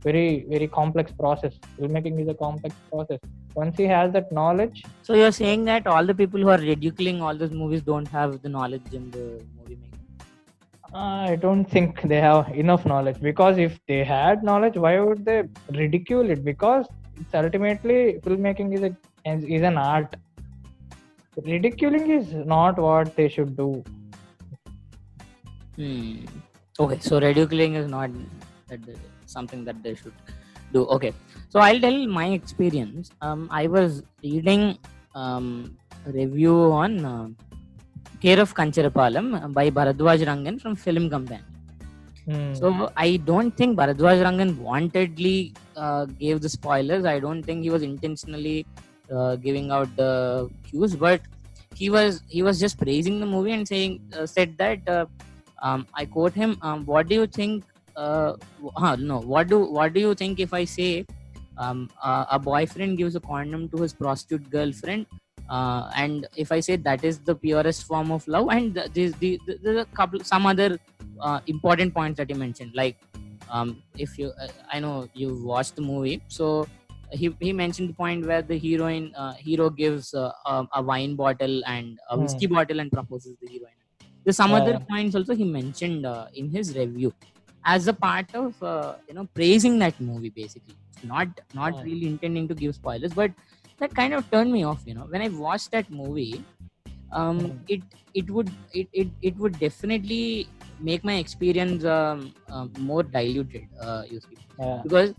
[0.06, 3.20] very very complex process filmmaking is a complex process.
[3.54, 7.20] Once he has that knowledge so you're saying that all the people who are ridiculing
[7.20, 10.00] all those movies don't have the knowledge in the movie making?
[10.94, 15.44] I don't think they have enough knowledge because if they had knowledge why would they
[15.70, 16.44] ridicule it?
[16.44, 16.86] Because
[17.20, 18.96] it's ultimately filmmaking is a
[19.30, 20.16] is is an art
[21.36, 23.82] ridiculing is not what they should do
[25.76, 26.24] Hmm.
[26.78, 28.10] Okay, so ridiculing is not
[28.68, 28.80] that
[29.26, 30.12] something that they should
[30.72, 30.84] do.
[30.96, 31.12] Okay,
[31.48, 33.10] so I'll tell my experience.
[33.20, 34.78] Um, I was reading
[35.14, 37.28] um review on uh,
[38.20, 41.46] Care of Kancharapalem by Baradwaj Rangan from Film Companion.
[42.26, 42.54] Hmm.
[42.54, 47.04] So I don't think Baradwaj Rangan wantedly uh, gave the spoilers.
[47.04, 48.66] I don't think he was intentionally
[49.10, 51.20] uh, giving out the cues, but
[51.74, 55.06] he was he was just praising the movie and saying uh, said that uh,
[55.62, 56.58] um, I quote him.
[56.62, 57.64] Um, what do you think?
[57.96, 58.36] Uh,
[58.98, 61.06] no, what do what do you think if I say
[61.58, 65.06] um, uh, a boyfriend gives a condom to his prostitute girlfriend?
[65.50, 69.08] Uh, and if I say that is the purest form of love, and the, the,
[69.20, 70.78] the, the, there's a couple some other
[71.20, 72.96] uh, important points that you mentioned like
[73.50, 74.32] um, if you
[74.72, 76.66] i know you watched the movie so
[77.12, 81.16] he, he mentioned the point where the heroine uh, hero gives uh, a, a wine
[81.16, 82.18] bottle and a Hmm.
[82.18, 83.78] whiskey bottle and proposes the heroine
[84.24, 84.86] there's some Yeah, other yeah.
[84.90, 87.12] points also he mentioned uh, in his review
[87.64, 91.86] as a part of uh, you know praising that movie basically not not Hmm.
[91.88, 93.32] really intending to give spoilers but
[93.80, 96.44] that kind of turned me off you know when i watched that movie
[97.12, 97.66] um, Mhm.
[97.68, 97.82] it
[98.14, 100.48] it would it, it it would definitely
[100.78, 103.68] make my experience um, uh, more diluted.
[103.80, 104.84] Uh, you see, Yeah.
[104.84, 105.14] because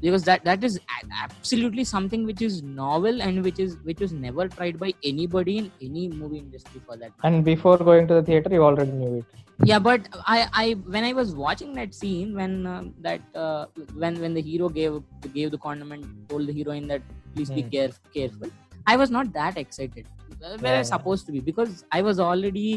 [0.00, 0.80] because that that is
[1.22, 5.72] absolutely something which is novel and which is which was never tried by anybody in
[5.88, 9.26] any movie industry for that And before going to the theater, you already knew it.
[9.68, 10.02] yeah but
[10.32, 13.64] i i when i was watching that scene when um, that uh,
[14.02, 14.98] when when the hero gave
[15.38, 17.02] gave the condiment told the heroine that
[17.34, 17.72] please be Hmm.
[17.74, 18.52] care, careful
[18.92, 20.06] i was not that excited
[20.44, 22.68] uh, where i supposed to be because i was already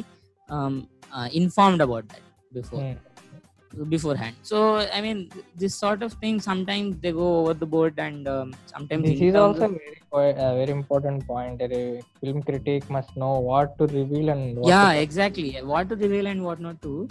[0.56, 0.76] um,
[1.18, 2.26] uh, informed about that
[2.60, 2.98] before Hmm.
[3.94, 8.28] Beforehand so i mean this sort of thing sometimes they go over the board and
[8.28, 9.70] um, sometimes This is also of- a
[10.14, 11.62] very, a very important point.
[11.62, 15.96] A film critic must know what to reveal and what yeah to exactly what to
[15.96, 17.08] reveal and what not to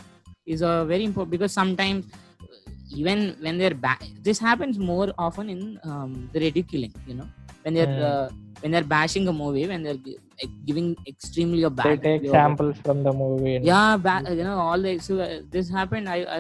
[0.46, 2.06] is a very important because sometimes
[2.42, 2.56] uh,
[3.00, 7.28] even when they're ba- this happens more often in um, the ridiculing you know
[7.62, 8.02] when they're Mm.
[8.12, 8.28] uh,
[8.60, 12.02] when they're bashing a movie when they're like, giving extremely a bad.
[12.02, 13.56] they take of samples from the movie.
[13.56, 16.38] And, yeah ba- you know all the so uh, this happened I, I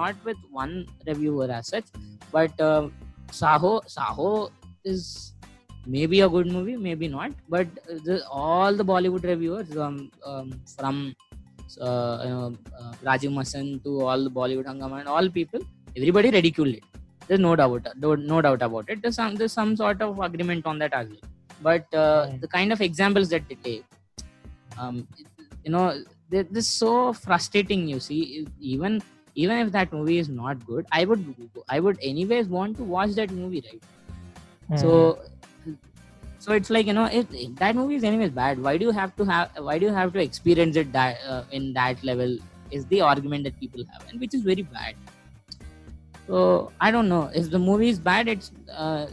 [0.00, 1.86] not with one reviewer as such
[2.32, 2.88] but uh,
[3.30, 4.50] saho saho
[4.84, 5.32] is
[5.86, 10.50] maybe a good movie maybe not but uh, the, all the bollywood reviewers um, um,
[10.76, 11.14] from
[11.80, 15.60] uh, you know, uh, rajeev masand to all the bollywood hungama and all people
[15.96, 16.84] everybody ridiculed it
[17.26, 20.66] there's no doubt no, no doubt about it there's some there's some sort of agreement
[20.66, 22.40] on that as well but uh, Mm.
[22.40, 23.84] the kind of examples that they take
[24.76, 25.06] um,
[25.64, 29.02] you know this is so frustrating you see even
[29.34, 31.24] even if that movie is not good i would
[31.68, 33.82] i would anyways want to watch that movie right
[34.68, 34.76] Hmm.
[34.78, 35.20] so
[36.38, 38.90] so it's like you know if, if that movie is anyways bad why do you
[38.90, 42.36] have to have why do you have to experience it that uh, in that level
[42.70, 44.94] is the argument that people have and which is very bad
[46.26, 47.30] so i don't know.
[47.34, 49.06] If the movie is bad it's uh,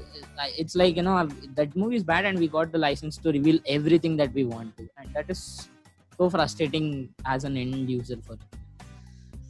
[0.57, 1.27] it's like you know
[1.59, 4.77] that movie is bad and we got the license to reveal everything that we want
[4.77, 4.87] to.
[4.97, 5.69] And that is
[6.17, 8.37] so frustrating as an end user for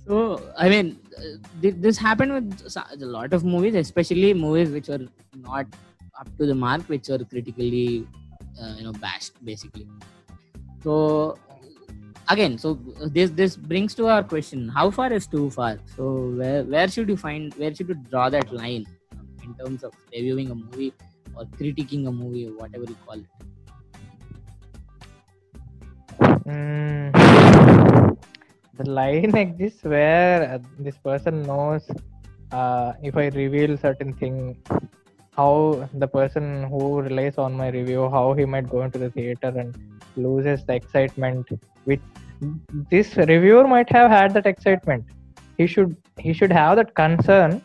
[0.07, 0.15] so
[0.57, 5.65] i mean uh, this happened with a lot of movies especially movies which are not
[6.19, 8.07] up to the mark which are critically
[8.61, 9.87] uh, you know bashed basically.
[10.83, 11.39] So
[12.33, 12.73] again so
[13.17, 15.77] this this brings to our question how far is too far?
[15.95, 16.03] So
[16.39, 18.85] where where should you find where should you draw that line
[19.17, 20.93] um, in terms of reviewing a movie
[21.35, 23.25] or critiquing a movie or whatever you call it?
[26.45, 28.17] Mm,
[28.77, 31.83] the line exists where uh, this person knows
[32.51, 34.57] uh, if I reveal certain thing,
[35.35, 39.47] how the person who relies on my review, how he might go into the theater
[39.47, 39.75] and
[40.15, 41.47] loses the excitement.
[42.89, 45.05] This reviewer might have had that excitement.
[45.57, 47.61] He should he should have that concern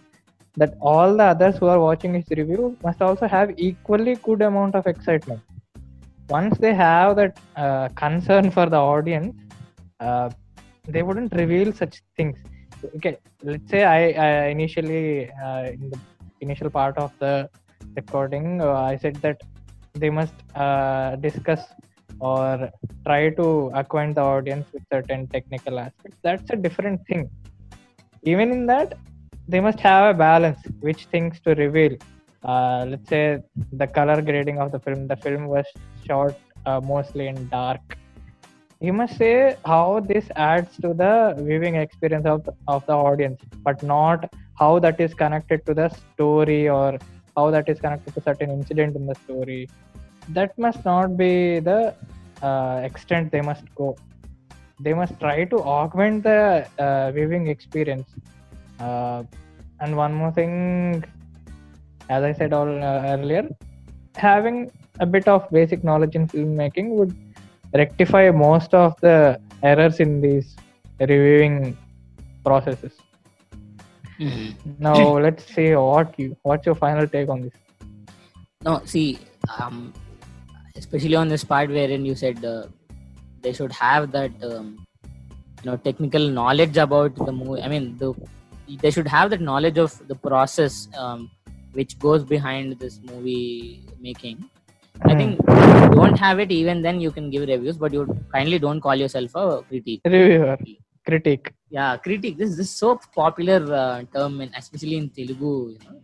[0.56, 4.74] that all the others who are watching his review must also have equally good amount
[4.74, 5.40] of excitement
[6.28, 9.34] once they have that uh, concern for the audience
[10.00, 10.28] uh,
[10.88, 12.36] they wouldn't reveal such things
[12.96, 16.00] okay let's say i, I initially uh, in the
[16.40, 17.48] initial part of the
[17.96, 19.40] recording uh, i said that
[19.94, 21.62] they must uh, discuss
[22.20, 22.70] or
[23.06, 26.18] try to acquaint the audience with certain technical aspects.
[26.22, 27.30] That's a different thing.
[28.22, 28.94] Even in that
[29.48, 31.96] they must have a balance which things to reveal.
[32.42, 33.38] Uh, let's say
[33.72, 35.06] the color grading of the film.
[35.06, 35.64] The film was
[36.06, 37.80] shot uh, mostly in dark.
[38.80, 43.82] You must say how this adds to the viewing experience of, of the audience but
[43.82, 46.98] not how that is connected to the story or
[47.36, 49.68] how that is connected to certain incident in the story
[50.28, 51.94] that must not be the
[52.42, 53.96] uh, extent they must go
[54.80, 58.08] they must try to augment the uh, viewing experience
[58.80, 59.22] uh,
[59.80, 61.02] and one more thing
[62.08, 63.48] as I said all uh, earlier,
[64.16, 67.14] having a bit of basic knowledge in filmmaking would
[67.74, 70.56] rectify most of the errors in these
[71.00, 71.76] reviewing
[72.44, 72.92] processes.
[74.78, 77.52] Now let's see what you what's your final take on this.
[78.64, 79.18] no see
[79.58, 79.92] um
[80.76, 82.66] especially on this part wherein you said uh,
[83.42, 84.86] they should have that um,
[85.62, 87.62] you know technical knowledge about the movie.
[87.62, 88.14] I mean the
[88.82, 91.30] they should have that knowledge of the process um,
[91.72, 94.48] which goes behind this movie making.
[95.02, 98.06] I think if you don't have it even then you can give reviews but you
[98.32, 100.56] kindly don't call yourself a critic reviewer.
[101.08, 101.54] Critic.
[101.70, 106.00] yeah critic this, this is so popular uh, term in, especially in telugu you know.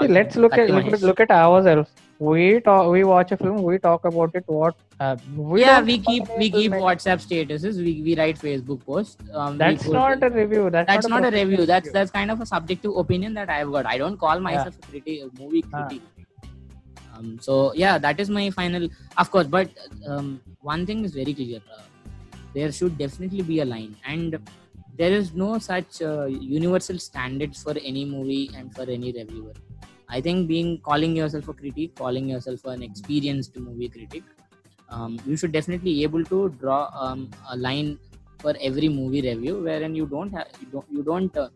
[0.00, 1.90] See, let's look at look, at look at ourselves.
[2.24, 4.44] We talk, we watch a film, we talk about it.
[4.46, 9.16] What uh, we yeah we keep we keep whatsapp statuses we, we write facebook posts
[9.32, 10.70] um, That's not a review.
[10.70, 13.72] That's, that's not a professional review that's that's kind of a subjective opinion that i've
[13.72, 15.88] got i don't call myself a critic a movie Ah.
[15.88, 16.02] critic
[17.16, 19.68] um, so yeah that is my final of course but
[20.06, 21.82] um, one thing is very clear uh,
[22.54, 24.38] there should definitely be a line and
[24.96, 29.54] there is no such uh, universal standards for any movie and for any reviewer
[30.16, 34.22] i think being calling yourself a critic calling yourself an experienced movie critic
[34.90, 37.98] um, you should definitely able to draw um, a line
[38.40, 41.48] for every movie review wherein you don't have you don't, you don't uh,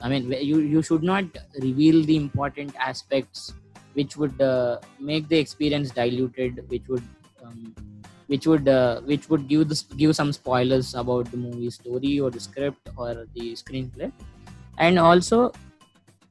[0.00, 1.24] i mean you you should not
[1.66, 3.52] reveal the important aspects
[3.94, 7.02] which would uh, make the experience diluted which would
[7.44, 7.74] um,
[8.32, 12.30] which would uh, which would give this give some spoilers about the movie story or
[12.30, 14.12] the script or the screenplay.
[14.78, 15.52] And also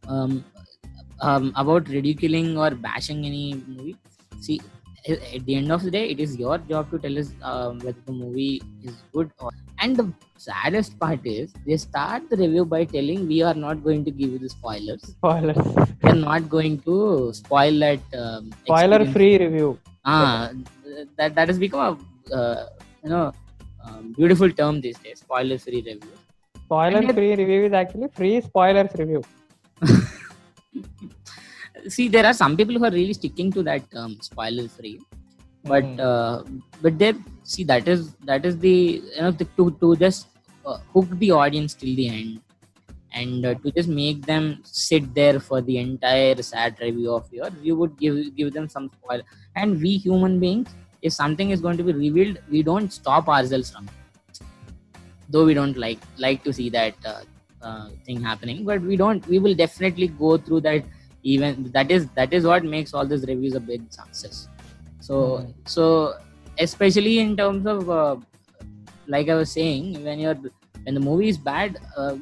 [0.08, 0.46] um,
[1.22, 3.96] um, about ridiculing or bashing any movie
[4.48, 4.60] see
[5.08, 8.02] at the end of the day it is your job to tell us um, whether
[8.06, 9.52] the movie is good or
[9.82, 10.06] and the
[10.38, 14.30] saddest part is they start the review by telling we are not going to give
[14.36, 15.66] you the spoilers Spoilers.
[16.04, 16.98] we are not going to
[17.34, 19.70] spoil that um, spoiler free review.
[20.06, 20.50] ah
[21.18, 22.62] that that has become a uh,
[23.04, 23.26] you know
[23.86, 26.16] um, beautiful term these days spoiler free review
[26.66, 29.22] spoiler free review is actually free spoilers review.
[31.88, 35.00] See there are some people who are really sticking to that term spoiler free
[35.72, 36.00] but Mhm.
[36.10, 36.38] uh,
[36.84, 37.14] but they
[37.44, 38.76] see that is that is the
[39.16, 40.28] you know the, to to just
[40.66, 42.40] uh, hook the audience till the end
[43.14, 47.50] and uh, to just make them sit there for the entire sad review of your
[47.68, 49.22] you would give give them some spoil
[49.56, 50.70] and we human beings
[51.02, 54.42] if something is going to be revealed we don't stop ourselves from it.
[55.30, 56.96] though we don't like like to see that
[57.62, 58.66] uh, thing happening.
[58.66, 60.84] But we don't we will definitely go through that
[61.24, 64.48] even that is that is what makes all these reviews a big success.
[65.00, 65.54] So Mhm.
[65.66, 66.16] so
[66.58, 68.16] especially in terms of uh,
[69.08, 70.38] like i was saying when you're
[70.84, 72.16] when the movie is bad uh,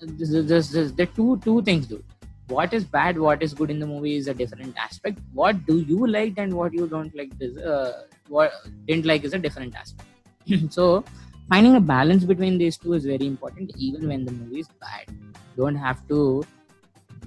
[0.00, 2.04] there's, there two two things dude
[2.48, 5.18] what is bad what is good in the movie is a different aspect.
[5.34, 8.52] What do you like and what you don't like is uh, what
[8.86, 10.08] didn't like is a different aspect.
[10.70, 11.04] So
[11.48, 15.04] finding a balance between these two is very important even when the movie is bad.
[15.08, 16.44] You don't have to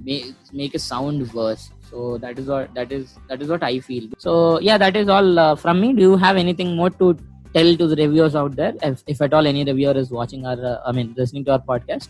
[0.04, 1.72] make make it sound worse.
[1.90, 4.10] So that is what that is that is what i feel.
[4.18, 5.94] So yeah that is all uh, from me.
[5.94, 7.18] Do you have anything more to
[7.54, 8.74] tell to the reviewers out there?
[8.82, 11.60] If, if at all any reviewer is watching our uh, i mean listening to our
[11.60, 12.08] podcast?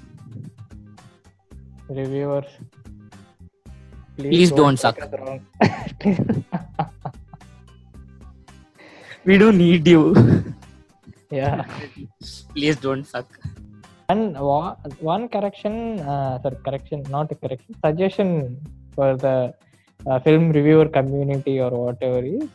[1.90, 2.46] Reviewers.
[4.18, 4.96] Please don't suck.
[4.96, 5.42] take us wrong.
[9.26, 10.14] we don't need you
[11.32, 11.66] yeah.
[12.54, 13.28] please don't suck
[14.14, 14.38] And
[15.12, 15.74] one correction,
[16.14, 18.30] uh, sorry, correction, not a correction, suggestion
[18.96, 19.54] for the
[20.06, 22.50] uh, film reviewer community or whatever is,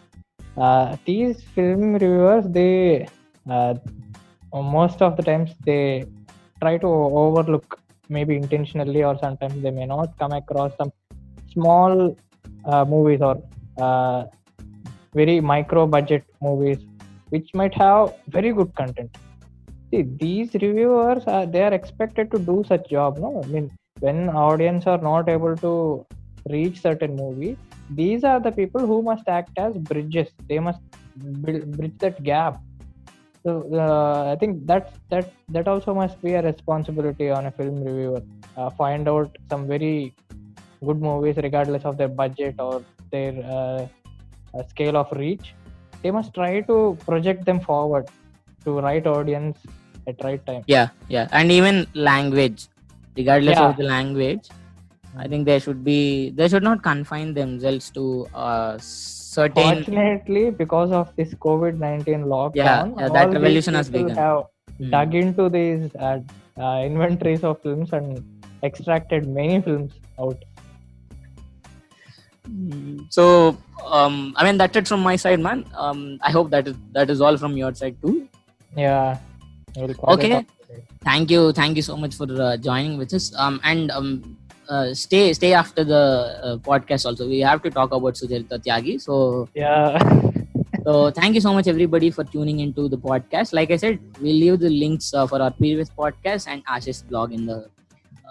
[0.64, 3.06] uh, these film reviewers, they
[3.48, 3.74] uh,
[4.52, 6.04] most of the times they
[6.60, 10.92] try to overlook, maybe intentionally or sometimes they may not come across some
[11.52, 12.16] small
[12.64, 13.36] uh, movies or
[13.78, 14.24] uh,
[15.14, 16.80] very micro budget movies
[17.30, 19.16] which might have very good content.
[19.92, 23.42] See these reviewers are they are expected to do such job no?
[23.44, 23.70] I mean
[24.00, 26.06] when audience are not able to
[26.50, 27.56] reach certain movie
[27.90, 30.28] these are the people who must act as bridges.
[30.48, 30.80] They must
[31.42, 32.60] build, bridge that gap.
[33.44, 37.76] So uh, i think that that that also must be a responsibility on a film
[37.84, 38.20] reviewer
[38.56, 40.12] uh, find out some very
[40.84, 43.86] good movies regardless of their budget or their uh,
[44.54, 45.54] uh, scale of reach
[46.02, 48.06] they must try to project them forward
[48.64, 49.58] to right audience
[50.08, 52.68] at right time yeah yeah and even language
[53.16, 53.68] regardless Yeah.
[53.70, 54.48] of the language
[55.16, 60.90] i think they should be they should not confine themselves to uh, certain Fortunately, because
[60.92, 64.16] of this COVID 19 lockdown, yeah, that all these revolution has begun.
[64.16, 64.44] have
[64.78, 64.90] Hmm.
[64.90, 66.18] dug into these uh,
[66.60, 68.22] uh, inventories of films and
[68.62, 70.36] extracted many films out.
[73.10, 75.64] So um i mean that's it from my side man.
[75.76, 78.28] Um i hope that is that is all from your side too.
[78.76, 79.18] Yeah.
[79.76, 80.24] we'll call it.
[80.24, 80.46] Okay.
[81.04, 81.52] thank you.
[81.52, 83.32] Thank you so much for uh, joining with us.
[83.36, 84.36] Um and um
[84.68, 86.02] uh, stay stay after the
[86.42, 87.28] uh, podcast also.
[87.28, 89.98] We have to talk about Sucharita Tyagi so Yeah.
[90.84, 93.52] so thank you so much everybody for tuning into the podcast.
[93.52, 97.32] Like i said we'll leave the links uh, for our previous podcast and ash's blog
[97.32, 97.68] in the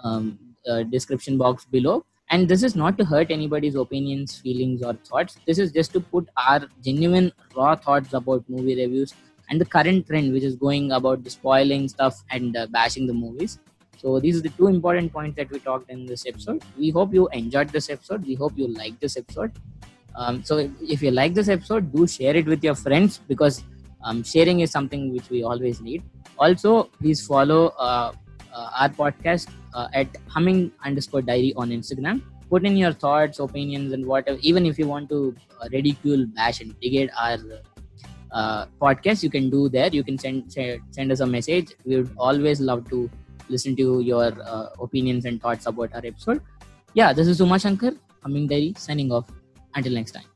[0.04, 0.38] um,
[0.68, 5.38] uh, description box below and this is not to hurt anybody's opinions feelings or thoughts.
[5.46, 9.14] This is just to put our genuine raw thoughts about movie reviews
[9.48, 13.12] and the current trend which is going about the spoiling stuff and uh, bashing the
[13.12, 13.60] movies.
[13.96, 16.62] So these are the two important points that we talked in this episode.
[16.76, 18.26] We hope you enjoyed this episode.
[18.26, 19.52] We hope you liked this episode.
[20.14, 23.62] Um, so if, you like this episode do share it with your friends because
[24.02, 26.02] um, sharing is something which we always need.
[26.38, 28.12] Also please follow uh,
[28.80, 32.22] our podcast uh, at humming underscore diary on instagram.
[32.50, 34.38] Put in your thoughts opinions and whatever.
[34.40, 37.38] Even if you want to uh, ridicule bash and brigade our
[38.32, 41.74] uh, podcast you can do there you can send send, send us a message.
[41.84, 43.10] We would always love to
[43.48, 46.40] listen to your uh, opinions and thoughts about our episode.
[46.94, 47.92] Yeah this is Uma Shankar
[48.22, 49.26] Humming Diary signing off.
[49.74, 50.35] Until next time